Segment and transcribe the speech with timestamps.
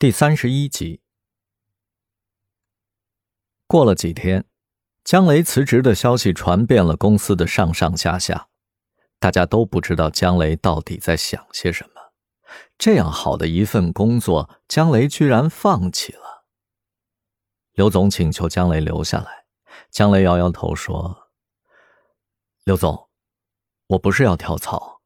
[0.00, 1.02] 第三十一集。
[3.66, 4.44] 过了几天，
[5.02, 8.48] 姜雷辞职的消息传遍了公司的上上下下，
[9.18, 12.12] 大家都不知道姜雷到底在想些什么。
[12.78, 16.46] 这样好的一份工作，姜雷居然放弃了。
[17.72, 19.46] 刘总请求姜雷留下来，
[19.90, 21.32] 姜雷摇摇头说
[22.62, 23.08] ：“刘总，
[23.88, 25.00] 我不是要跳槽，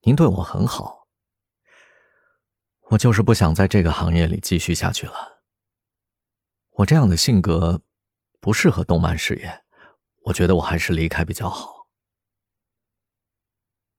[0.00, 1.01] 您对我很好，
[2.92, 5.42] 我就是不想在这个行业里继续下去了。
[6.72, 7.80] 我这样的性格
[8.38, 9.64] 不适合动漫事业，
[10.24, 11.86] 我觉得我还是离开比较好。”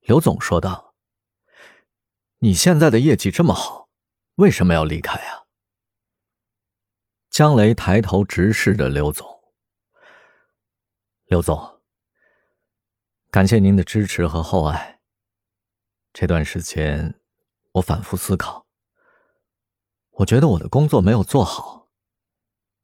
[0.02, 0.94] 刘总说道。
[2.38, 3.88] 你现在的业绩这么好，
[4.34, 5.46] 为什么要离开啊？
[7.30, 9.26] 江雷抬头直视着刘总。
[11.24, 11.80] 刘总，
[13.30, 15.00] 感谢您的支持和厚爱。
[16.12, 17.18] 这段时间，
[17.72, 18.63] 我反复思考，
[20.18, 21.88] 我觉得我的工作没有做好。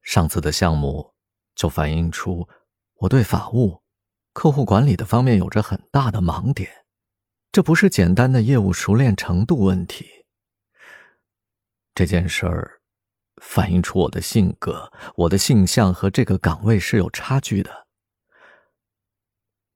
[0.03, 1.15] 上次的项目
[1.55, 2.49] 就反映出
[2.95, 3.83] 我对法务、
[4.33, 6.81] 客户管理的方面有着很大的盲点。
[7.53, 10.07] 这不是简单的业务熟练程度问题。
[11.95, 12.81] 这件事儿
[13.43, 17.89] 反映出我的性格、我的性向和这个岗位是有差距的。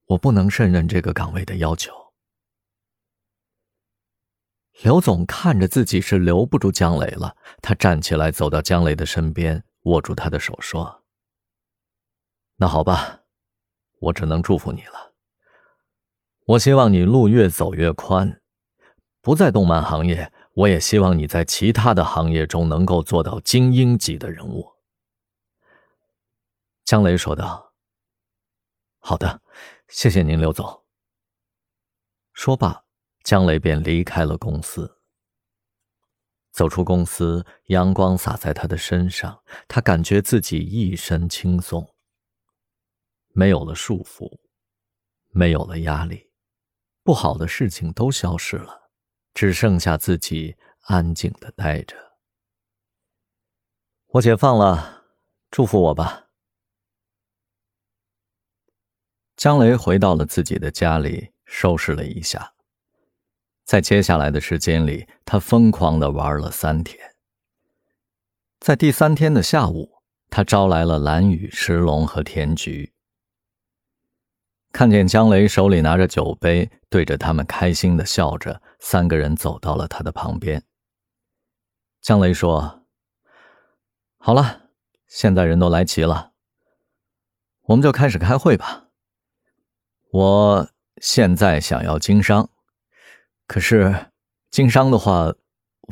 [0.06, 2.03] 我不能胜任这个岗位的要求。
[4.82, 11.04] 刘总看着自己是留不住姜雷了，他站起来走到姜雷的身边，握住他的手说
[12.56, 13.22] ：“那好吧，
[14.00, 15.14] 我只能祝福你了。”
[16.46, 18.42] 我希望你路越走越宽，
[19.22, 24.72] 不在动漫行业，我也希望你在其他的行业中能够做到精英级的人物。”
[26.84, 27.72] 江雷说道。
[29.00, 29.40] “好的，
[29.88, 30.82] 谢谢您，刘总。”
[32.34, 32.83] 说罢，
[33.24, 35.00] 江雷便离开了公司。
[36.52, 41.92] 走出公司，阳光洒在他的身上，他感觉自己一身轻松，
[43.30, 44.38] 没有了束缚，
[45.30, 46.30] 没有了压力。
[47.02, 48.90] 不好的事情都消失了，
[49.34, 51.96] 只剩下自己安静的待着。
[54.06, 55.06] 我解放了，
[55.50, 56.28] 祝福我吧。
[59.34, 62.53] 江雷回到了自己的家里，收拾了一下。
[63.64, 67.14] 在接下来的时间里，他疯狂的玩了三天。
[68.60, 72.92] 在第三天的下午，他招来了蓝雨、石龙和田菊。
[74.70, 80.62] 看见江雷手里拿着酒杯，对着他们开心的笑着，三个人走到了他的旁边。
[82.02, 82.84] 江雷说
[84.18, 84.70] ：“好了，
[85.06, 86.32] 现在人都来齐了，
[87.62, 88.88] 我们就开始开会吧。
[90.10, 90.68] 我
[91.00, 92.50] 现在想要经商，
[93.46, 94.10] 可是
[94.50, 95.34] 经商的话，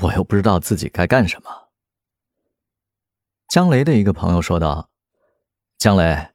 [0.02, 1.68] 我又不知道自己该干什么。”
[3.48, 4.90] 江雷的一个朋友说道
[5.78, 6.28] ：“江雷。”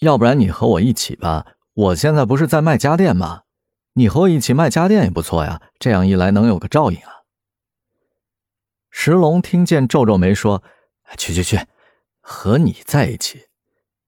[0.00, 3.44] 要不然你和我一起吧，我现在不是在卖家电吗？
[3.94, 7.22] 你和我一起卖家电也不错呀，这样一来能有个照应啊。
[8.90, 10.64] 石龙听见皱皱眉说
[11.16, 11.66] ：“去去去，
[12.20, 13.46] 和你在一起，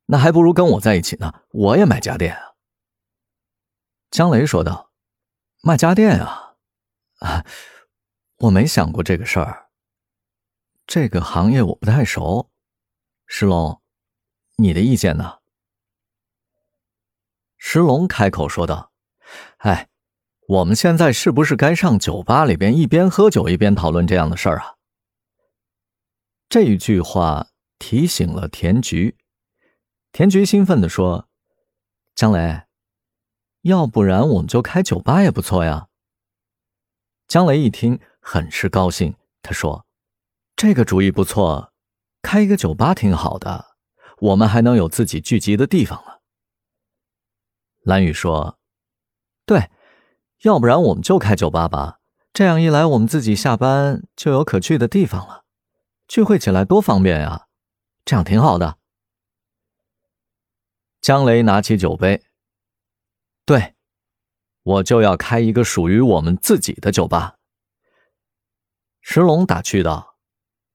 [0.06, 2.56] 那还不如跟我在一起呢，我也卖家电啊。”
[4.10, 4.85] 江雷说道
[5.66, 6.54] ：“卖家电啊？
[7.18, 7.44] 啊，
[8.36, 9.66] 我没想过这个事儿。
[10.86, 12.52] 这个行业我不太熟。
[13.26, 13.82] 石龙，
[14.58, 15.38] 你的意见呢？”
[17.58, 18.92] 石龙开口说道
[19.58, 19.88] ：“哎，
[20.46, 24.76] 我们现在是不是该上酒吧里边一边喝酒一边讨论这样的事儿啊？”
[26.48, 27.48] 这一句话
[27.80, 29.16] 提醒了田菊。
[30.12, 31.28] 田菊兴奋地说
[32.14, 32.65] ：“江雷，
[33.66, 35.88] 要不然我们就开酒吧也不错呀。”
[37.28, 39.14] 江雷一听，很是高兴。
[39.42, 39.84] 他说
[40.54, 41.72] ：“这个主意不错，
[42.22, 43.76] 开一个酒吧挺好的，
[44.18, 46.22] 我们还能有自己聚集的地方了。”
[47.82, 48.58] 蓝雨说
[49.44, 49.70] ：“对，
[50.42, 51.98] 要不然我们就开酒吧吧。
[52.32, 55.44] 这样一来，我们自己下班就有可去的地方了，
[56.06, 57.46] 聚会起来多方便呀！
[58.04, 58.78] 这样挺好的。”
[61.00, 62.24] 江雷拿起酒杯
[63.46, 63.74] ：“对，
[64.62, 67.36] 我就要开一个属于我们自己的酒吧。”
[69.00, 70.16] 石龙打趣道：“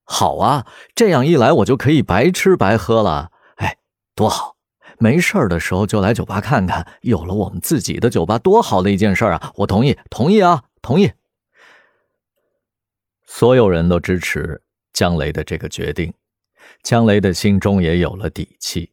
[0.04, 0.66] 好啊，
[0.96, 3.32] 这样一来，我就可以白吃白喝了。
[3.58, 3.78] 哎，
[4.16, 4.56] 多好！”
[4.98, 9.52] 没事儿的时候就来酒吧看看，有了我们自己的酒吧，多好的一件事啊！
[9.56, 11.12] 我同意，同意啊，同意。
[13.26, 14.62] 所有人都支持
[14.94, 16.14] 江雷的这个决定，
[16.84, 18.92] 江雷的心中也有了底气。